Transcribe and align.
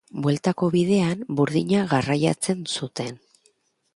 Bueltako 0.25 0.69
bidean, 0.75 1.21
burdina 1.41 1.83
garraiatzen 1.93 2.63
zuten. 2.79 3.21